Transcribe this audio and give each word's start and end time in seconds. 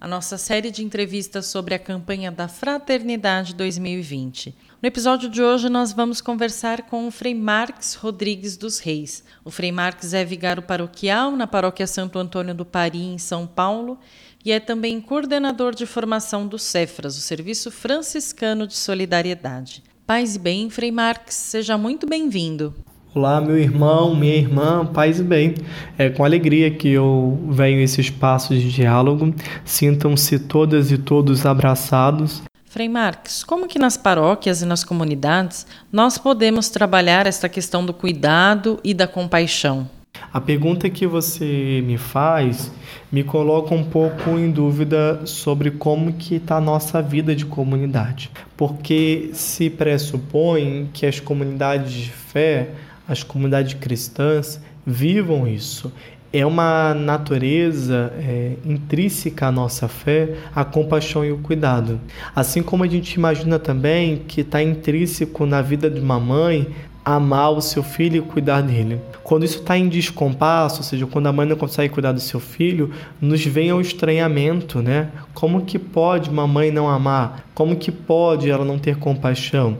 a 0.00 0.06
nossa 0.06 0.38
série 0.38 0.70
de 0.70 0.84
entrevistas 0.84 1.46
sobre 1.46 1.74
a 1.74 1.78
campanha 1.78 2.30
da 2.30 2.46
Fraternidade 2.46 3.54
2020. 3.54 4.54
No 4.80 4.86
episódio 4.86 5.28
de 5.28 5.42
hoje, 5.42 5.68
nós 5.68 5.92
vamos 5.92 6.20
conversar 6.20 6.82
com 6.82 7.08
o 7.08 7.10
Frei 7.10 7.34
Marques 7.34 7.94
Rodrigues 7.94 8.56
dos 8.56 8.78
Reis. 8.78 9.24
O 9.44 9.50
Frei 9.50 9.72
Marques 9.72 10.14
é 10.14 10.24
vigário 10.24 10.62
paroquial 10.62 11.32
na 11.32 11.48
paróquia 11.48 11.86
Santo 11.86 12.18
Antônio 12.18 12.54
do 12.54 12.64
Pari, 12.64 13.02
em 13.02 13.18
São 13.18 13.44
Paulo, 13.44 13.98
e 14.44 14.52
é 14.52 14.60
também 14.60 15.00
coordenador 15.00 15.74
de 15.74 15.84
formação 15.84 16.46
do 16.46 16.58
Cefras, 16.58 17.16
o 17.16 17.20
Serviço 17.20 17.72
Franciscano 17.72 18.68
de 18.68 18.76
Solidariedade. 18.76 19.82
Paz 20.06 20.36
e 20.36 20.38
bem, 20.38 20.70
Frei 20.70 20.92
Marques, 20.92 21.34
seja 21.34 21.76
muito 21.76 22.06
bem-vindo. 22.06 22.72
Olá, 23.18 23.40
meu 23.40 23.58
irmão, 23.58 24.14
minha 24.14 24.36
irmã, 24.36 24.86
paz 24.86 25.18
e 25.18 25.24
bem. 25.24 25.56
É 25.98 26.08
com 26.08 26.24
alegria 26.24 26.70
que 26.70 26.88
eu 26.90 27.36
venho 27.50 27.80
a 27.80 27.82
esse 27.82 28.00
espaço 28.00 28.54
de 28.54 28.70
diálogo. 28.70 29.34
Sintam-se 29.64 30.38
todas 30.38 30.92
e 30.92 30.98
todos 30.98 31.44
abraçados. 31.44 32.44
Frei 32.66 32.88
Marques, 32.88 33.42
como 33.42 33.66
que 33.66 33.76
nas 33.76 33.96
paróquias 33.96 34.62
e 34.62 34.66
nas 34.66 34.84
comunidades 34.84 35.66
nós 35.90 36.16
podemos 36.16 36.68
trabalhar 36.68 37.26
esta 37.26 37.48
questão 37.48 37.84
do 37.84 37.92
cuidado 37.92 38.78
e 38.84 38.94
da 38.94 39.08
compaixão? 39.08 39.90
A 40.32 40.40
pergunta 40.40 40.88
que 40.88 41.04
você 41.04 41.82
me 41.84 41.98
faz 41.98 42.70
me 43.10 43.24
coloca 43.24 43.74
um 43.74 43.82
pouco 43.82 44.30
em 44.38 44.48
dúvida 44.48 45.22
sobre 45.26 45.72
como 45.72 46.12
que 46.12 46.36
está 46.36 46.58
a 46.58 46.60
nossa 46.60 47.02
vida 47.02 47.34
de 47.34 47.44
comunidade. 47.44 48.30
Porque 48.56 49.30
se 49.32 49.68
pressupõe 49.68 50.88
que 50.92 51.04
as 51.04 51.18
comunidades 51.18 51.92
de 51.92 52.10
fé 52.10 52.68
as 53.08 53.22
comunidades 53.22 53.74
cristãs 53.74 54.60
vivam 54.86 55.48
isso. 55.48 55.90
É 56.30 56.44
uma 56.44 56.92
natureza 56.92 58.12
é, 58.18 58.52
intrínseca 58.62 59.46
à 59.46 59.52
nossa 59.52 59.88
fé, 59.88 60.34
a 60.54 60.62
compaixão 60.62 61.24
e 61.24 61.32
o 61.32 61.38
cuidado. 61.38 61.98
Assim 62.36 62.62
como 62.62 62.84
a 62.84 62.86
gente 62.86 63.14
imagina 63.14 63.58
também 63.58 64.18
que 64.28 64.42
está 64.42 64.62
intrínseco 64.62 65.46
na 65.46 65.62
vida 65.62 65.88
de 65.88 65.98
uma 65.98 66.20
mãe 66.20 66.68
amar 67.16 67.52
o 67.52 67.62
seu 67.62 67.82
filho 67.82 68.18
e 68.18 68.20
cuidar 68.20 68.60
dele. 68.60 69.00
Quando 69.22 69.44
isso 69.44 69.58
está 69.58 69.78
em 69.78 69.88
descompasso, 69.88 70.78
ou 70.78 70.82
seja, 70.82 71.06
quando 71.06 71.26
a 71.26 71.32
mãe 71.32 71.46
não 71.46 71.56
consegue 71.56 71.92
cuidar 71.92 72.12
do 72.12 72.20
seu 72.20 72.38
filho, 72.38 72.90
nos 73.20 73.44
vem 73.44 73.72
o 73.72 73.80
estranhamento, 73.80 74.82
né? 74.82 75.08
Como 75.32 75.64
que 75.64 75.78
pode 75.78 76.28
uma 76.28 76.46
mãe 76.46 76.70
não 76.70 76.88
amar? 76.88 77.46
Como 77.54 77.76
que 77.76 77.90
pode 77.90 78.50
ela 78.50 78.64
não 78.64 78.78
ter 78.78 78.96
compaixão? 78.96 79.78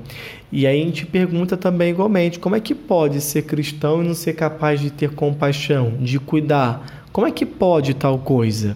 E 0.50 0.66
aí 0.66 0.80
a 0.80 0.84
gente 0.84 1.04
pergunta 1.04 1.56
também 1.56 1.90
igualmente, 1.90 2.38
como 2.38 2.56
é 2.56 2.60
que 2.60 2.74
pode 2.74 3.20
ser 3.20 3.42
cristão 3.42 4.02
e 4.02 4.06
não 4.06 4.14
ser 4.14 4.32
capaz 4.32 4.80
de 4.80 4.90
ter 4.90 5.10
compaixão, 5.10 5.92
de 6.00 6.18
cuidar? 6.18 7.04
Como 7.12 7.26
é 7.26 7.30
que 7.30 7.44
pode 7.44 7.92
tal 7.92 8.18
coisa? 8.18 8.74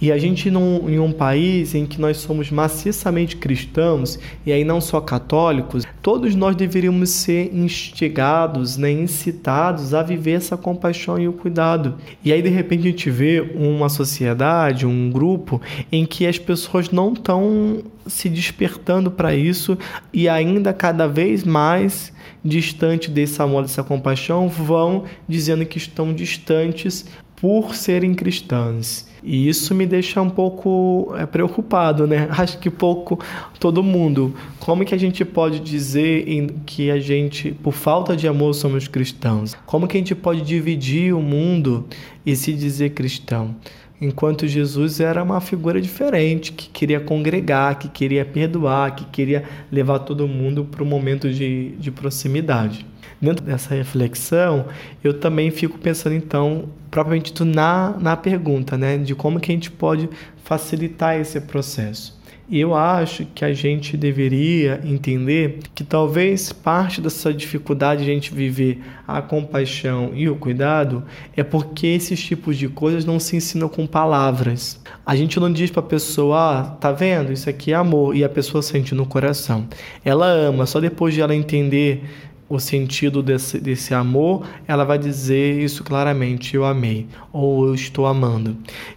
E 0.00 0.12
a 0.12 0.18
gente, 0.18 0.50
num, 0.50 0.88
em 0.88 0.98
um 0.98 1.12
país 1.12 1.74
em 1.74 1.84
que 1.84 2.00
nós 2.00 2.18
somos 2.18 2.50
maciçamente 2.50 3.36
cristãos, 3.36 4.18
e 4.46 4.52
aí 4.52 4.64
não 4.64 4.80
só 4.80 5.00
católicos, 5.00 5.84
todos 6.00 6.34
nós 6.34 6.54
deveríamos 6.54 7.10
ser 7.10 7.52
instigados, 7.54 8.76
né, 8.76 8.90
incitados 8.90 9.94
a 9.94 10.02
viver 10.02 10.32
essa 10.32 10.56
compaixão 10.56 11.18
e 11.18 11.26
o 11.26 11.32
cuidado. 11.32 11.96
E 12.24 12.32
aí, 12.32 12.40
de 12.40 12.48
repente, 12.48 12.86
a 12.86 12.90
gente 12.90 13.10
vê 13.10 13.40
uma 13.54 13.88
sociedade, 13.88 14.86
um 14.86 15.10
grupo, 15.10 15.60
em 15.90 16.06
que 16.06 16.26
as 16.26 16.38
pessoas 16.38 16.90
não 16.90 17.12
estão 17.12 17.82
se 18.06 18.28
despertando 18.28 19.10
para 19.10 19.34
isso 19.34 19.76
e 20.12 20.28
ainda 20.28 20.72
cada 20.72 21.06
vez 21.06 21.44
mais 21.44 22.12
distante 22.44 23.10
desse 23.10 23.40
amor, 23.42 23.62
dessa 23.62 23.82
compaixão, 23.82 24.48
vão 24.48 25.04
dizendo 25.28 25.66
que 25.66 25.76
estão 25.76 26.14
distantes 26.14 27.04
por 27.40 27.74
serem 27.74 28.14
cristãs. 28.14 29.06
E 29.22 29.48
isso 29.48 29.74
me 29.74 29.86
deixa 29.86 30.20
um 30.20 30.30
pouco 30.30 31.14
é, 31.16 31.26
preocupado, 31.26 32.06
né? 32.06 32.28
Acho 32.36 32.58
que 32.58 32.70
pouco 32.70 33.18
todo 33.58 33.82
mundo. 33.82 34.34
Como 34.58 34.84
que 34.84 34.94
a 34.94 34.98
gente 34.98 35.24
pode 35.24 35.60
dizer 35.60 36.24
que 36.66 36.90
a 36.90 36.98
gente, 36.98 37.52
por 37.52 37.72
falta 37.72 38.16
de 38.16 38.28
amor, 38.28 38.54
somos 38.54 38.88
cristãos? 38.88 39.56
Como 39.66 39.86
que 39.86 39.96
a 39.96 40.00
gente 40.00 40.14
pode 40.14 40.42
dividir 40.42 41.14
o 41.14 41.20
mundo 41.20 41.86
e 42.24 42.34
se 42.36 42.52
dizer 42.52 42.90
cristão? 42.90 43.54
Enquanto 44.00 44.46
Jesus 44.46 45.00
era 45.00 45.22
uma 45.24 45.40
figura 45.40 45.80
diferente, 45.80 46.52
que 46.52 46.68
queria 46.68 47.00
congregar, 47.00 47.78
que 47.78 47.88
queria 47.88 48.24
perdoar, 48.24 48.94
que 48.94 49.04
queria 49.06 49.42
levar 49.72 49.98
todo 50.00 50.28
mundo 50.28 50.64
para 50.64 50.84
um 50.84 50.86
momento 50.86 51.28
de, 51.32 51.72
de 51.78 51.90
proximidade. 51.90 52.86
Dentro 53.20 53.44
dessa 53.44 53.74
reflexão, 53.74 54.66
eu 55.02 55.14
também 55.14 55.50
fico 55.50 55.78
pensando, 55.78 56.14
então, 56.14 56.68
propriamente 56.90 57.42
na, 57.44 57.96
na 57.98 58.16
pergunta, 58.16 58.78
né, 58.78 58.96
de 58.96 59.14
como 59.14 59.40
que 59.40 59.50
a 59.50 59.54
gente 59.54 59.70
pode 59.70 60.08
facilitar 60.44 61.18
esse 61.18 61.40
processo. 61.40 62.18
E 62.50 62.58
eu 62.58 62.74
acho 62.74 63.26
que 63.34 63.44
a 63.44 63.52
gente 63.52 63.94
deveria 63.94 64.80
entender 64.82 65.58
que 65.74 65.84
talvez 65.84 66.50
parte 66.50 66.98
dessa 66.98 67.30
dificuldade 67.30 68.04
de 68.04 68.10
a 68.10 68.14
gente 68.14 68.32
viver 68.32 68.80
a 69.06 69.20
compaixão 69.20 70.12
e 70.14 70.30
o 70.30 70.36
cuidado 70.36 71.04
é 71.36 71.42
porque 71.42 71.88
esses 71.88 72.18
tipos 72.18 72.56
de 72.56 72.66
coisas 72.66 73.04
não 73.04 73.20
se 73.20 73.36
ensinam 73.36 73.68
com 73.68 73.86
palavras. 73.86 74.80
A 75.04 75.14
gente 75.14 75.38
não 75.38 75.52
diz 75.52 75.70
para 75.70 75.80
a 75.80 75.86
pessoa, 75.86 76.38
ah, 76.38 76.64
tá 76.64 76.90
vendo? 76.90 77.32
Isso 77.32 77.50
aqui 77.50 77.72
é 77.72 77.74
amor 77.74 78.16
e 78.16 78.24
a 78.24 78.30
pessoa 78.30 78.62
sente 78.62 78.94
no 78.94 79.04
coração. 79.04 79.68
Ela 80.02 80.26
ama, 80.26 80.64
só 80.64 80.80
depois 80.80 81.12
de 81.12 81.20
ela 81.20 81.34
entender 81.34 82.02
o 82.48 82.58
sentido 82.58 83.22
desse, 83.22 83.58
desse 83.58 83.92
amor, 83.92 84.46
ela 84.66 84.84
vai 84.84 84.98
dizer 84.98 85.60
isso 85.60 85.84
claramente: 85.84 86.54
eu 86.54 86.64
amei 86.64 87.06
ou 87.32 87.66
eu 87.66 87.74
estou 87.74 88.06
amando. 88.06 88.56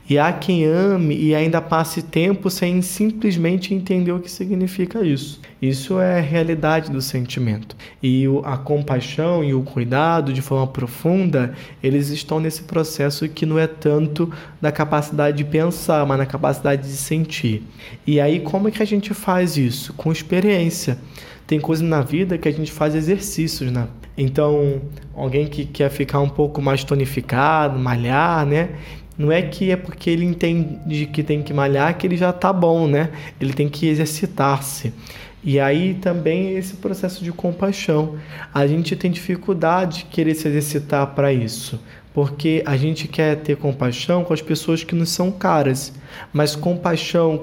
E 0.09 0.17
há 0.17 0.31
quem 0.31 0.65
ame 0.65 1.15
e 1.15 1.35
ainda 1.35 1.61
passe 1.61 2.01
tempo 2.01 2.49
sem 2.49 2.81
simplesmente 2.81 3.73
entender 3.73 4.11
o 4.11 4.19
que 4.19 4.31
significa 4.31 5.05
isso. 5.05 5.39
Isso 5.61 5.99
é 5.99 6.17
a 6.17 6.21
realidade 6.21 6.91
do 6.91 7.01
sentimento. 7.01 7.75
E 8.01 8.25
a 8.43 8.57
compaixão 8.57 9.43
e 9.43 9.53
o 9.53 9.61
cuidado, 9.61 10.33
de 10.33 10.41
forma 10.41 10.67
profunda, 10.67 11.53
eles 11.83 12.09
estão 12.09 12.39
nesse 12.39 12.63
processo 12.63 13.29
que 13.29 13.45
não 13.45 13.59
é 13.59 13.67
tanto 13.67 14.31
da 14.59 14.71
capacidade 14.71 15.37
de 15.37 15.43
pensar, 15.43 16.05
mas 16.05 16.17
na 16.17 16.25
capacidade 16.25 16.81
de 16.81 16.95
sentir. 16.95 17.63
E 18.07 18.19
aí, 18.19 18.39
como 18.39 18.67
é 18.67 18.71
que 18.71 18.81
a 18.81 18.87
gente 18.87 19.13
faz 19.13 19.55
isso? 19.55 19.93
Com 19.93 20.11
experiência 20.11 20.97
tem 21.51 21.59
coisas 21.59 21.85
na 21.85 22.01
vida 22.01 22.37
que 22.37 22.47
a 22.47 22.51
gente 22.53 22.71
faz 22.71 22.95
exercícios, 22.95 23.69
né? 23.69 23.89
Então, 24.17 24.79
alguém 25.13 25.47
que 25.47 25.65
quer 25.65 25.89
ficar 25.89 26.21
um 26.21 26.29
pouco 26.29 26.61
mais 26.61 26.85
tonificado, 26.85 27.77
malhar, 27.77 28.45
né? 28.45 28.69
Não 29.17 29.29
é 29.29 29.41
que 29.41 29.69
é 29.69 29.75
porque 29.75 30.09
ele 30.09 30.23
entende 30.23 31.07
que 31.07 31.21
tem 31.21 31.43
que 31.43 31.53
malhar 31.53 31.97
que 31.97 32.07
ele 32.07 32.15
já 32.15 32.31
tá 32.31 32.53
bom, 32.53 32.87
né? 32.87 33.09
Ele 33.37 33.51
tem 33.51 33.67
que 33.67 33.85
exercitar-se. 33.85 34.93
E 35.43 35.59
aí 35.59 35.95
também 35.95 36.55
esse 36.55 36.75
processo 36.75 37.21
de 37.21 37.33
compaixão. 37.33 38.15
A 38.53 38.65
gente 38.65 38.95
tem 38.95 39.11
dificuldade 39.11 39.97
de 39.97 40.05
querer 40.05 40.35
se 40.35 40.47
exercitar 40.47 41.05
para 41.07 41.33
isso 41.33 41.77
porque 42.13 42.61
a 42.65 42.75
gente 42.75 43.07
quer 43.07 43.37
ter 43.37 43.55
compaixão 43.57 44.23
com 44.23 44.33
as 44.33 44.41
pessoas 44.41 44.83
que 44.83 44.95
nos 44.95 45.09
são 45.09 45.31
caras, 45.31 45.93
mas 46.33 46.55
com 46.55 46.79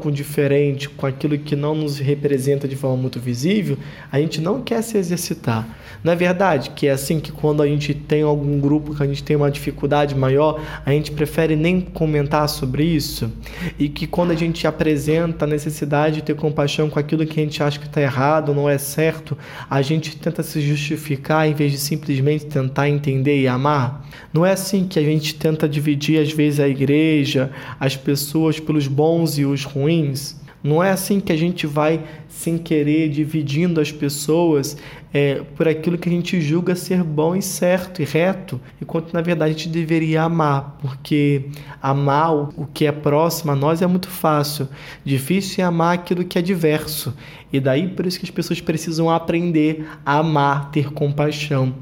o 0.04 0.10
diferente, 0.10 0.88
com 0.88 1.06
aquilo 1.06 1.38
que 1.38 1.54
não 1.54 1.74
nos 1.74 1.98
representa 1.98 2.66
de 2.66 2.76
forma 2.76 2.96
muito 2.96 3.20
visível, 3.20 3.76
a 4.10 4.18
gente 4.20 4.40
não 4.40 4.62
quer 4.62 4.82
se 4.82 4.96
exercitar. 4.98 5.66
Não 6.02 6.12
é 6.12 6.16
verdade 6.16 6.70
que 6.70 6.86
é 6.86 6.90
assim 6.90 7.18
que 7.18 7.32
quando 7.32 7.62
a 7.62 7.66
gente 7.66 7.92
tem 7.92 8.22
algum 8.22 8.60
grupo 8.60 8.94
que 8.94 9.02
a 9.02 9.06
gente 9.06 9.22
tem 9.22 9.36
uma 9.36 9.50
dificuldade 9.50 10.14
maior, 10.14 10.60
a 10.84 10.90
gente 10.90 11.10
prefere 11.10 11.56
nem 11.56 11.80
comentar 11.80 12.48
sobre 12.48 12.84
isso? 12.84 13.30
E 13.78 13.88
que 13.88 14.06
quando 14.06 14.30
a 14.30 14.36
gente 14.36 14.66
apresenta 14.66 15.44
a 15.44 15.48
necessidade 15.48 16.16
de 16.16 16.22
ter 16.22 16.36
compaixão 16.36 16.88
com 16.88 16.98
aquilo 16.98 17.26
que 17.26 17.40
a 17.40 17.42
gente 17.42 17.62
acha 17.62 17.78
que 17.78 17.86
está 17.86 18.00
errado, 18.00 18.54
não 18.54 18.68
é 18.68 18.78
certo, 18.78 19.36
a 19.68 19.82
gente 19.82 20.16
tenta 20.16 20.42
se 20.42 20.60
justificar 20.60 21.48
em 21.48 21.54
vez 21.54 21.72
de 21.72 21.78
simplesmente 21.78 22.46
tentar 22.46 22.88
entender 22.88 23.40
e 23.40 23.48
amar? 23.48 24.06
Não 24.32 24.46
é 24.46 24.52
assim 24.52 24.86
que 24.86 24.98
a 24.98 25.02
gente 25.02 25.34
tenta 25.34 25.68
dividir 25.68 26.20
às 26.20 26.32
vezes 26.32 26.60
a 26.60 26.68
igreja, 26.68 27.50
as 27.80 27.96
pessoas 27.96 28.57
pelos 28.60 28.86
bons 28.86 29.38
e 29.38 29.44
os 29.44 29.64
ruins? 29.64 30.36
Não 30.62 30.82
é 30.82 30.90
assim 30.90 31.20
que 31.20 31.32
a 31.32 31.36
gente 31.36 31.66
vai 31.66 32.02
sem 32.28 32.58
querer, 32.58 33.08
dividindo 33.08 33.80
as 33.80 33.92
pessoas 33.92 34.76
é, 35.12 35.42
por 35.56 35.66
aquilo 35.66 35.96
que 35.96 36.08
a 36.08 36.12
gente 36.12 36.40
julga 36.40 36.74
ser 36.74 37.02
bom 37.02 37.34
e 37.34 37.42
certo 37.42 38.02
e 38.02 38.04
reto, 38.04 38.60
enquanto 38.80 39.12
na 39.12 39.20
verdade 39.20 39.50
a 39.52 39.56
gente 39.56 39.68
deveria 39.68 40.22
amar, 40.22 40.76
porque 40.80 41.46
amar 41.80 42.34
o 42.34 42.68
que 42.72 42.86
é 42.86 42.92
próximo 42.92 43.52
a 43.52 43.56
nós 43.56 43.80
é 43.82 43.86
muito 43.86 44.08
fácil, 44.08 44.68
difícil 45.04 45.64
é 45.64 45.66
amar 45.66 45.94
aquilo 45.94 46.24
que 46.24 46.38
é 46.38 46.42
diverso, 46.42 47.14
e 47.52 47.58
daí 47.58 47.88
por 47.88 48.06
isso 48.06 48.18
que 48.18 48.26
as 48.26 48.30
pessoas 48.30 48.60
precisam 48.60 49.10
aprender 49.10 49.88
a 50.04 50.18
amar, 50.18 50.70
ter 50.70 50.92
compaixão. 50.92 51.74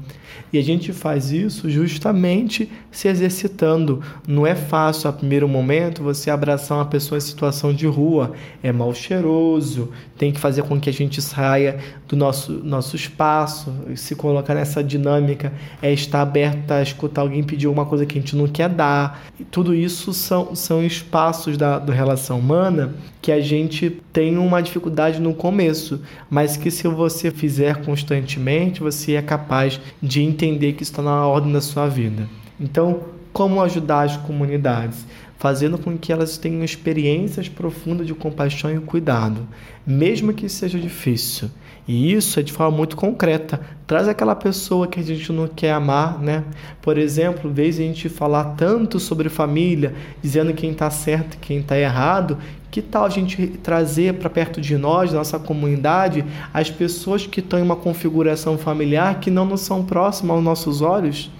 E 0.51 0.57
a 0.57 0.63
gente 0.63 0.93
faz 0.93 1.31
isso 1.31 1.69
justamente 1.69 2.71
se 2.89 3.07
exercitando. 3.07 4.01
Não 4.25 4.47
é 4.47 4.55
fácil 4.55 5.09
a 5.09 5.13
primeiro 5.13 5.47
momento 5.47 6.03
você 6.03 6.29
abraçar 6.29 6.77
uma 6.77 6.85
pessoa 6.85 7.17
em 7.17 7.21
situação 7.21 7.73
de 7.73 7.85
rua, 7.85 8.33
é 8.63 8.71
mal 8.71 8.93
cheiroso, 8.93 9.91
tem 10.17 10.31
que 10.31 10.39
fazer 10.39 10.63
com 10.63 10.79
que 10.79 10.89
a 10.89 10.93
gente 10.93 11.21
saia 11.21 11.79
do 12.07 12.15
nosso, 12.15 12.51
nosso 12.51 12.95
espaço, 13.17 13.73
se 13.95 14.15
colocar 14.15 14.53
nessa 14.53 14.83
dinâmica, 14.83 15.51
é 15.81 15.91
estar 15.91 16.21
aberta 16.21 16.75
a 16.75 16.83
escutar 16.83 17.21
alguém 17.21 17.43
pedir 17.43 17.67
uma 17.67 17.83
coisa 17.83 18.05
que 18.05 18.17
a 18.17 18.21
gente 18.21 18.35
não 18.35 18.47
quer 18.47 18.69
dar. 18.69 19.23
E 19.39 19.43
tudo 19.43 19.73
isso 19.73 20.13
são, 20.13 20.55
são 20.55 20.83
espaços 20.83 21.57
da, 21.57 21.79
da 21.79 21.91
relação 21.91 22.37
humana 22.37 22.93
que 23.19 23.31
a 23.31 23.41
gente 23.41 23.89
tem 24.13 24.37
uma 24.37 24.61
dificuldade 24.61 25.19
no 25.19 25.33
começo, 25.33 25.99
mas 26.29 26.55
que 26.55 26.69
se 26.69 26.87
você 26.87 27.31
fizer 27.31 27.83
constantemente, 27.83 28.81
você 28.81 29.13
é 29.13 29.21
capaz 29.21 29.81
de 30.01 30.21
entender 30.21 30.73
que 30.73 30.83
está 30.83 31.01
na 31.01 31.25
ordem 31.25 31.51
da 31.51 31.59
sua 31.59 31.87
vida. 31.87 32.29
Então, 32.59 32.99
como 33.33 33.61
ajudar 33.61 34.03
as 34.03 34.17
comunidades? 34.17 35.05
Fazendo 35.37 35.77
com 35.77 35.97
que 35.97 36.11
elas 36.11 36.37
tenham 36.37 36.63
experiências 36.63 37.47
profundas 37.47 38.07
de 38.07 38.13
compaixão 38.13 38.73
e 38.73 38.79
cuidado, 38.79 39.47
mesmo 39.85 40.33
que 40.33 40.49
seja 40.49 40.79
difícil. 40.79 41.49
E 41.87 42.11
isso 42.11 42.37
é 42.39 42.43
de 42.43 42.51
forma 42.51 42.75
muito 42.75 42.97
concreta. 42.97 43.61
Traz 43.85 44.09
aquela 44.09 44.35
pessoa 44.35 44.87
que 44.87 44.99
a 44.99 45.03
gente 45.03 45.31
não 45.31 45.47
quer 45.47 45.71
amar, 45.71 46.19
né? 46.19 46.43
Por 46.81 46.97
exemplo, 46.97 47.49
vez 47.49 47.79
a 47.79 47.83
gente 47.83 48.09
falar 48.09 48.55
tanto 48.55 48.99
sobre 48.99 49.29
família, 49.29 49.95
dizendo 50.21 50.53
quem 50.53 50.71
está 50.71 50.89
certo 50.89 51.35
e 51.35 51.37
quem 51.37 51.59
está 51.59 51.79
errado, 51.79 52.37
que 52.69 52.81
tal 52.81 53.05
a 53.05 53.09
gente 53.09 53.47
trazer 53.63 54.15
para 54.15 54.29
perto 54.29 54.59
de 54.59 54.77
nós, 54.77 55.13
nossa 55.13 55.39
comunidade, 55.39 56.25
as 56.53 56.69
pessoas 56.69 57.25
que 57.25 57.39
estão 57.39 57.57
em 57.57 57.63
uma 57.63 57.77
configuração 57.77 58.57
familiar 58.57 59.21
que 59.21 59.31
não 59.31 59.45
nos 59.45 59.61
são 59.61 59.85
próximas 59.85 60.35
aos 60.35 60.43
nossos 60.43 60.81
olhos? 60.81 61.31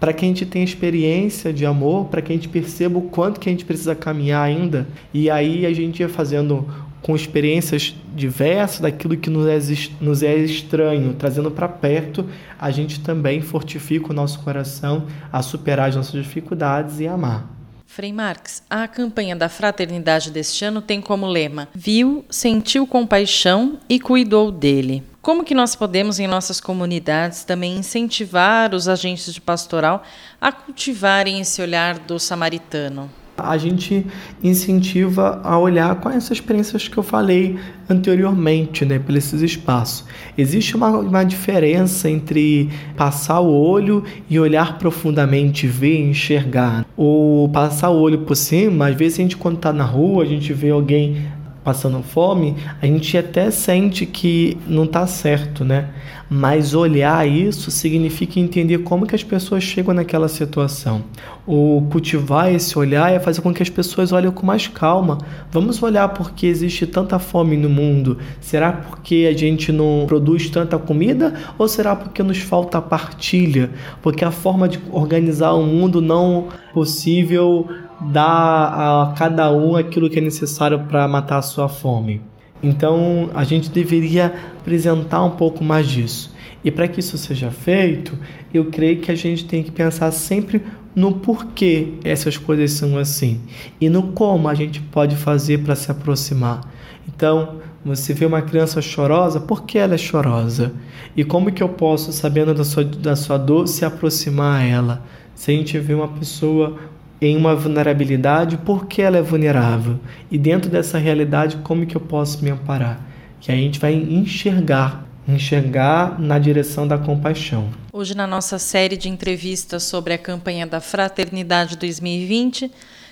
Para 0.00 0.12
que 0.14 0.24
a 0.24 0.28
gente 0.28 0.46
tenha 0.46 0.64
experiência 0.64 1.52
de 1.52 1.64
amor, 1.66 2.06
para 2.06 2.22
que 2.22 2.32
a 2.32 2.34
gente 2.34 2.48
perceba 2.48 2.98
o 2.98 3.02
quanto 3.02 3.38
que 3.38 3.48
a 3.48 3.52
gente 3.52 3.66
precisa 3.66 3.94
caminhar 3.94 4.42
ainda. 4.42 4.88
E 5.12 5.30
aí 5.30 5.66
a 5.66 5.72
gente 5.72 6.00
ia 6.00 6.08
fazendo 6.08 6.66
com 7.02 7.14
experiências 7.14 7.94
diversas 8.14 8.80
daquilo 8.80 9.16
que 9.16 9.30
nos 9.30 9.46
é, 9.46 9.58
nos 10.00 10.22
é 10.22 10.34
estranho, 10.36 11.14
trazendo 11.14 11.50
para 11.50 11.68
perto, 11.68 12.26
a 12.58 12.70
gente 12.70 13.00
também 13.00 13.40
fortifica 13.40 14.10
o 14.10 14.14
nosso 14.14 14.40
coração 14.40 15.06
a 15.32 15.42
superar 15.42 15.88
as 15.88 15.96
nossas 15.96 16.22
dificuldades 16.22 17.00
e 17.00 17.06
amar. 17.06 17.48
Frei 17.86 18.12
Marx, 18.12 18.62
a 18.70 18.86
campanha 18.86 19.34
da 19.34 19.48
fraternidade 19.48 20.30
deste 20.30 20.64
ano 20.64 20.80
tem 20.80 21.00
como 21.00 21.26
lema: 21.26 21.68
viu, 21.74 22.24
sentiu 22.30 22.86
compaixão 22.86 23.78
e 23.88 23.98
cuidou 23.98 24.52
dele. 24.52 25.02
Como 25.22 25.44
que 25.44 25.54
nós 25.54 25.76
podemos 25.76 26.18
em 26.18 26.26
nossas 26.26 26.62
comunidades 26.62 27.44
também 27.44 27.76
incentivar 27.76 28.74
os 28.74 28.88
agentes 28.88 29.34
de 29.34 29.40
pastoral 29.40 30.02
a 30.40 30.50
cultivarem 30.50 31.40
esse 31.40 31.60
olhar 31.60 31.98
do 31.98 32.18
samaritano? 32.18 33.10
a 33.42 33.56
gente 33.56 34.06
incentiva 34.42 35.40
a 35.42 35.58
olhar 35.58 35.94
com 35.96 36.10
essas 36.10 36.32
experiências 36.32 36.88
que 36.88 36.98
eu 36.98 37.02
falei 37.02 37.58
anteriormente, 37.88 38.84
né, 38.84 38.98
por 38.98 39.16
esses 39.16 39.40
espaços. 39.40 40.04
Existe 40.36 40.76
uma, 40.76 40.90
uma 40.90 41.24
diferença 41.24 42.08
entre 42.10 42.68
passar 42.96 43.40
o 43.40 43.50
olho 43.50 44.04
e 44.28 44.38
olhar 44.38 44.78
profundamente, 44.78 45.66
ver, 45.66 46.00
enxergar. 46.00 46.84
Ou 46.96 47.48
passar 47.48 47.88
o 47.88 47.98
olho 47.98 48.18
por 48.18 48.36
cima, 48.36 48.88
às 48.88 48.94
vezes 48.94 49.18
a 49.18 49.22
gente 49.22 49.36
quando 49.36 49.56
está 49.56 49.72
na 49.72 49.84
rua, 49.84 50.22
a 50.22 50.26
gente 50.26 50.52
vê 50.52 50.70
alguém 50.70 51.26
passando 51.62 52.02
fome, 52.02 52.56
a 52.80 52.86
gente 52.86 53.16
até 53.16 53.50
sente 53.50 54.06
que 54.06 54.56
não 54.66 54.84
está 54.84 55.06
certo, 55.06 55.64
né? 55.64 55.90
Mas 56.32 56.74
olhar 56.74 57.26
isso 57.28 57.70
significa 57.70 58.38
entender 58.38 58.78
como 58.78 59.04
que 59.04 59.14
as 59.14 59.22
pessoas 59.22 59.64
chegam 59.64 59.92
naquela 59.92 60.28
situação. 60.28 61.02
O 61.46 61.86
cultivar 61.90 62.54
esse 62.54 62.78
olhar 62.78 63.12
é 63.12 63.18
fazer 63.18 63.40
com 63.40 63.52
que 63.52 63.62
as 63.62 63.68
pessoas 63.68 64.12
olhem 64.12 64.30
com 64.30 64.46
mais 64.46 64.68
calma. 64.68 65.18
Vamos 65.50 65.82
olhar 65.82 66.08
porque 66.10 66.46
existe 66.46 66.86
tanta 66.86 67.18
fome 67.18 67.56
no 67.56 67.68
mundo. 67.68 68.16
Será 68.40 68.70
porque 68.72 69.28
a 69.28 69.36
gente 69.36 69.72
não 69.72 70.04
produz 70.06 70.48
tanta 70.48 70.78
comida 70.78 71.34
ou 71.58 71.66
será 71.66 71.96
porque 71.96 72.22
nos 72.22 72.38
falta 72.38 72.80
partilha? 72.80 73.70
Porque 74.00 74.24
a 74.24 74.30
forma 74.30 74.68
de 74.68 74.78
organizar 74.92 75.52
o 75.54 75.66
mundo 75.66 76.00
não 76.00 76.48
possível 76.72 77.68
dá 78.00 79.08
a 79.08 79.14
cada 79.16 79.50
um 79.52 79.76
aquilo 79.76 80.08
que 80.08 80.18
é 80.18 80.22
necessário 80.22 80.80
para 80.80 81.06
matar 81.06 81.38
a 81.38 81.42
sua 81.42 81.68
fome. 81.68 82.20
Então 82.62 83.30
a 83.34 83.44
gente 83.44 83.70
deveria 83.70 84.34
apresentar 84.58 85.22
um 85.24 85.30
pouco 85.30 85.64
mais 85.64 85.88
disso. 85.88 86.34
E 86.62 86.70
para 86.70 86.86
que 86.86 87.00
isso 87.00 87.16
seja 87.16 87.50
feito, 87.50 88.18
eu 88.52 88.66
creio 88.66 89.00
que 89.00 89.10
a 89.10 89.14
gente 89.14 89.46
tem 89.46 89.62
que 89.62 89.70
pensar 89.70 90.10
sempre 90.10 90.62
no 90.94 91.12
porquê 91.12 91.94
essas 92.04 92.36
coisas 92.36 92.72
são 92.72 92.98
assim 92.98 93.40
e 93.80 93.88
no 93.88 94.08
como 94.08 94.48
a 94.48 94.54
gente 94.54 94.80
pode 94.80 95.16
fazer 95.16 95.58
para 95.58 95.74
se 95.74 95.90
aproximar. 95.90 96.60
Então, 97.08 97.60
você 97.84 98.12
vê 98.12 98.26
uma 98.26 98.42
criança 98.42 98.82
chorosa, 98.82 99.40
por 99.40 99.64
que 99.64 99.78
ela 99.78 99.94
é 99.94 99.98
chorosa? 99.98 100.72
E 101.16 101.24
como 101.24 101.50
que 101.50 101.62
eu 101.62 101.68
posso, 101.68 102.12
sabendo 102.12 102.52
da 102.52 102.64
sua, 102.64 102.84
da 102.84 103.16
sua 103.16 103.38
dor, 103.38 103.66
se 103.66 103.84
aproximar 103.84 104.60
a 104.60 104.64
ela? 104.64 105.02
Se 105.34 105.50
a 105.50 105.54
gente 105.54 105.78
vê 105.78 105.94
uma 105.94 106.08
pessoa 106.08 106.76
em 107.20 107.36
uma 107.36 107.54
vulnerabilidade, 107.54 108.56
por 108.56 108.86
que 108.86 109.02
ela 109.02 109.18
é 109.18 109.22
vulnerável? 109.22 110.00
E 110.30 110.38
dentro 110.38 110.70
dessa 110.70 110.98
realidade, 110.98 111.58
como 111.58 111.84
que 111.84 111.96
eu 111.96 112.00
posso 112.00 112.42
me 112.42 112.50
amparar? 112.50 112.98
Que 113.40 113.52
a 113.52 113.54
gente 113.54 113.78
vai 113.78 113.92
enxergar, 113.92 115.04
enxergar 115.28 116.18
na 116.18 116.38
direção 116.38 116.88
da 116.88 116.96
compaixão. 116.96 117.68
Hoje 117.92 118.14
na 118.14 118.26
nossa 118.26 118.58
série 118.58 118.96
de 118.96 119.08
entrevistas 119.08 119.82
sobre 119.82 120.14
a 120.14 120.18
campanha 120.18 120.66
da 120.66 120.80
Fraternidade 120.80 121.76
2020, 121.76 122.70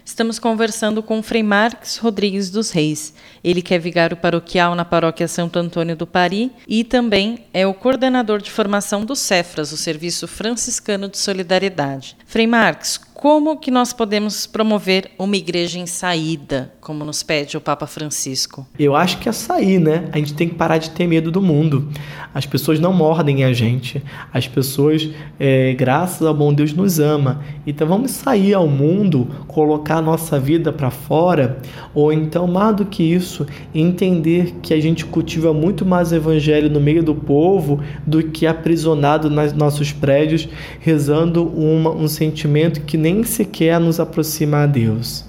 Estamos 0.08 0.38
conversando 0.38 1.02
com 1.02 1.22
Frei 1.22 1.43
Marques 1.43 1.99
Rodrigues 1.99 2.49
dos 2.49 2.70
Reis. 2.70 3.12
Ele 3.44 3.60
que 3.60 3.75
é 3.75 3.78
vigário 3.78 4.16
paroquial 4.16 4.75
na 4.75 4.82
paróquia 4.82 5.28
Santo 5.28 5.58
Antônio 5.58 5.94
do 5.94 6.06
Pari 6.06 6.50
e 6.66 6.82
também 6.82 7.44
é 7.52 7.66
o 7.66 7.75
coordenador 7.75 8.40
de 8.40 8.50
formação 8.50 9.05
do 9.05 9.14
Cefras, 9.14 9.70
o 9.70 9.76
Serviço 9.76 10.26
Franciscano 10.26 11.10
de 11.10 11.19
Solidariedade. 11.19 12.16
Frei 12.25 12.47
Marques, 12.47 12.99
como 13.18 13.56
que 13.56 13.68
nós 13.68 13.92
podemos 13.92 14.47
promover 14.47 15.11
uma 15.18 15.37
igreja 15.37 15.76
em 15.76 15.87
saída, 15.87 16.73
como 16.80 17.04
nos 17.04 17.25
pede 17.25 17.56
o 17.56 17.61
Papa 17.61 17.85
Francisco? 17.85 18.64
Eu 18.78 18.94
acho 18.94 19.18
que 19.18 19.28
é 19.28 19.32
sair, 19.32 19.80
né? 19.80 20.09
A 20.12 20.18
gente 20.18 20.35
tem 20.35 20.49
que 20.49 20.54
parar 20.54 20.78
de 20.78 20.90
ter 20.90 21.04
medo 21.09 21.28
do 21.32 21.42
mundo. 21.42 21.90
As 22.32 22.47
pessoas 22.47 22.78
não 22.78 22.92
mordem 22.92 23.42
a 23.42 23.52
gente. 23.52 24.00
As 24.32 24.47
pessoas, 24.47 25.11
é, 25.37 25.75
graças 25.75 26.25
ao 26.25 26.32
bom 26.32 26.54
Deus, 26.54 26.73
nos 26.73 27.00
ama. 27.00 27.42
Então 27.66 27.88
vamos 27.88 28.12
sair 28.12 28.54
ao 28.54 28.68
mundo, 28.68 29.26
colocar 29.49 29.98
a 29.99 30.02
nossa 30.02 30.38
vida 30.38 30.73
para 30.73 30.90
fora, 30.90 31.59
ou 31.95 32.12
então, 32.12 32.47
mais 32.47 32.76
do 32.76 32.87
que 32.87 33.02
isso, 33.02 33.47
entender 33.75 34.55
que 34.62 34.73
a 34.73 34.81
gente 34.81 35.05
cultiva 35.05 35.52
muito 35.52 35.85
mais 35.85 36.12
evangelho 36.12 36.71
no 36.71 36.81
meio 36.81 37.02
do 37.02 37.14
povo 37.14 37.81
do 38.07 38.23
que 38.23 38.47
aprisionado 38.47 39.28
nos 39.28 39.52
nossos 39.52 39.93
prédios, 39.93 40.49
rezando 40.81 41.45
uma, 41.45 41.90
um 41.90 42.09
sentimento 42.09 42.81
que 42.83 42.97
nem 42.97 43.19
nem 43.19 43.25
sequer 43.25 43.81
nos 43.81 43.99
aproxima 43.99 44.59
a 44.59 44.67
Deus. 44.67 45.25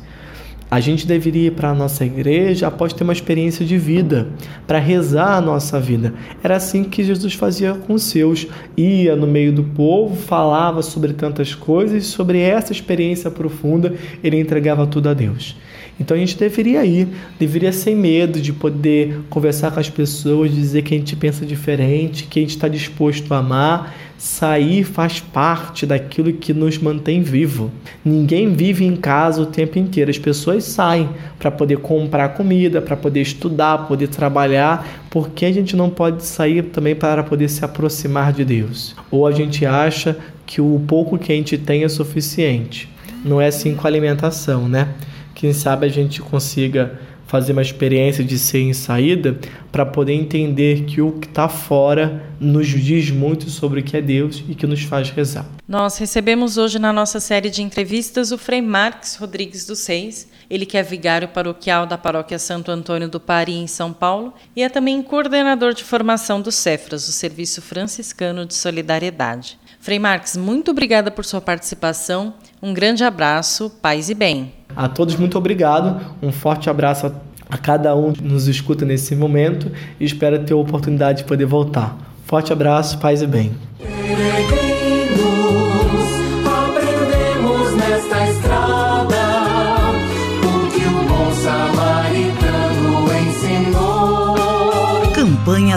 A 0.71 0.79
gente 0.79 1.07
deveria 1.07 1.47
ir 1.47 1.51
para 1.51 1.71
a 1.71 1.73
nossa 1.73 2.05
igreja 2.05 2.67
após 2.67 2.93
ter 2.93 3.03
uma 3.03 3.13
experiência 3.13 3.65
de 3.65 3.75
vida, 3.75 4.27
para 4.67 4.77
rezar 4.77 5.35
a 5.35 5.41
nossa 5.41 5.79
vida. 5.79 6.13
Era 6.43 6.57
assim 6.57 6.83
que 6.83 7.03
Jesus 7.03 7.33
fazia 7.33 7.73
com 7.73 7.95
os 7.95 8.03
seus. 8.03 8.45
Ia 8.77 9.15
no 9.15 9.25
meio 9.25 9.51
do 9.51 9.63
povo, 9.63 10.15
falava 10.15 10.83
sobre 10.83 11.13
tantas 11.13 11.55
coisas, 11.55 12.05
sobre 12.05 12.39
essa 12.39 12.71
experiência 12.71 13.31
profunda, 13.31 13.95
ele 14.23 14.39
entregava 14.39 14.85
tudo 14.85 15.09
a 15.09 15.13
Deus. 15.15 15.55
Então 15.99 16.15
a 16.15 16.19
gente 16.19 16.37
deveria 16.37 16.85
ir, 16.85 17.07
deveria 17.37 17.73
sem 17.73 17.93
medo 17.93 18.39
de 18.39 18.53
poder 18.53 19.19
conversar 19.29 19.71
com 19.71 19.79
as 19.79 19.89
pessoas, 19.89 20.53
dizer 20.53 20.83
que 20.83 20.95
a 20.95 20.97
gente 20.97 21.15
pensa 21.15 21.45
diferente, 21.45 22.23
que 22.23 22.39
a 22.39 22.41
gente 22.41 22.51
está 22.51 22.67
disposto 22.67 23.33
a 23.33 23.39
amar. 23.39 23.95
Sair 24.17 24.83
faz 24.83 25.21
parte 25.21 25.85
daquilo 25.85 26.33
que 26.33 26.53
nos 26.53 26.77
mantém 26.77 27.21
vivo. 27.21 27.71
Ninguém 28.03 28.53
vive 28.53 28.85
em 28.85 28.95
casa 28.95 29.41
o 29.41 29.45
tempo 29.45 29.79
inteiro. 29.79 30.11
As 30.11 30.17
pessoas 30.17 30.58
saem 30.61 31.09
para 31.37 31.49
poder 31.49 31.77
comprar 31.77 32.29
comida, 32.29 32.81
para 32.81 32.95
poder 32.95 33.21
estudar, 33.21 33.87
poder 33.87 34.07
trabalhar. 34.07 34.87
Por 35.09 35.29
que 35.29 35.45
a 35.45 35.51
gente 35.51 35.75
não 35.75 35.89
pode 35.89 36.23
sair 36.23 36.63
também 36.63 36.95
para 36.95 37.23
poder 37.23 37.49
se 37.49 37.63
aproximar 37.63 38.33
de 38.33 38.45
Deus? 38.45 38.95
Ou 39.11 39.25
a 39.25 39.31
gente 39.31 39.65
acha 39.65 40.17
que 40.45 40.61
o 40.61 40.81
pouco 40.87 41.17
que 41.17 41.31
a 41.31 41.35
gente 41.35 41.57
tem 41.57 41.83
é 41.83 41.89
suficiente? 41.89 42.89
Não 43.23 43.39
é 43.39 43.47
assim 43.47 43.75
com 43.75 43.85
a 43.85 43.89
alimentação, 43.89 44.67
né? 44.67 44.89
Quem 45.35 45.53
sabe 45.53 45.85
a 45.85 45.89
gente 45.89 46.21
consiga 46.21 46.99
fazer 47.29 47.51
uma 47.51 47.61
experiência 47.61 48.23
de 48.23 48.39
ser 48.39 48.61
em 48.61 48.73
saída 48.73 49.39
para 49.71 49.85
poder 49.85 50.13
entender 50.13 50.85
que 50.85 50.99
o 50.99 51.11
que 51.11 51.27
está 51.27 51.47
fora 51.47 52.25
nos 52.39 52.67
diz 52.67 53.11
muito 53.11 53.51
sobre 53.51 53.81
o 53.81 53.83
que 53.83 53.95
é 53.95 54.01
Deus 54.01 54.43
e 54.49 54.55
que 54.55 54.65
nos 54.65 54.81
faz 54.81 55.11
rezar. 55.11 55.45
Nós 55.67 55.99
recebemos 55.99 56.57
hoje 56.57 56.79
na 56.79 56.91
nossa 56.91 57.19
série 57.19 57.51
de 57.51 57.61
entrevistas 57.61 58.31
o 58.31 58.37
Frei 58.37 58.63
Marques 58.63 59.15
Rodrigues 59.15 59.67
dos 59.67 59.77
Seis, 59.77 60.27
ele 60.49 60.65
que 60.65 60.75
é 60.75 60.81
vigário 60.81 61.27
paroquial 61.27 61.85
da 61.85 61.99
paróquia 61.99 62.39
Santo 62.39 62.71
Antônio 62.71 63.07
do 63.07 63.19
Pari, 63.19 63.53
em 63.53 63.67
São 63.67 63.93
Paulo, 63.93 64.33
e 64.55 64.63
é 64.63 64.69
também 64.69 64.99
coordenador 65.03 65.75
de 65.75 65.83
formação 65.83 66.41
do 66.41 66.51
Cefras, 66.51 67.07
o 67.07 67.11
Serviço 67.11 67.61
Franciscano 67.61 68.43
de 68.43 68.55
Solidariedade. 68.55 69.59
Frei 69.79 69.99
Marques, 69.99 70.35
muito 70.35 70.71
obrigada 70.71 71.11
por 71.11 71.23
sua 71.23 71.39
participação. 71.39 72.33
Um 72.59 72.73
grande 72.73 73.03
abraço, 73.03 73.69
paz 73.81 74.09
e 74.09 74.15
bem. 74.15 74.58
A 74.75 74.87
todos, 74.87 75.15
muito 75.15 75.37
obrigado. 75.37 75.99
Um 76.21 76.31
forte 76.31 76.69
abraço 76.69 77.11
a, 77.49 77.57
cada 77.57 77.95
um 77.95 78.13
que 78.13 78.23
nos 78.23 78.47
escuta 78.47 78.85
nesse 78.85 79.15
momento 79.15 79.71
e 79.99 80.05
espero 80.05 80.39
ter 80.39 80.53
a 80.53 80.57
oportunidade 80.57 81.19
de 81.19 81.23
poder 81.25 81.45
voltar. 81.45 81.97
Forte 82.25 82.53
abraço, 82.53 82.97
paz 82.99 83.21
e 83.21 83.27
bem. 83.27 83.51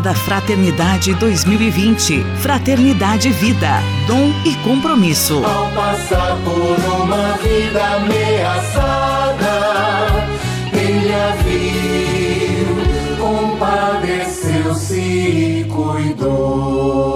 Campanha 0.03 0.13
da 0.13 0.15
Fraternidade 0.15 1.15
2020. 1.15 2.25
Fraternidade 2.41 3.31
Vida. 3.31 3.81
Dom 4.07 4.33
e 4.45 4.55
compromisso. 4.57 5.43
Ao 5.45 5.71
passar 5.71 6.37
por 6.45 6.77
uma 7.03 7.33
vida 7.39 7.83
ameaçada, 7.97 9.47
ele 10.73 11.13
a 11.15 11.31
viu, 11.43 12.77
compadeceu-se 13.19 15.01
e 15.01 15.65
cuidou. 15.65 17.13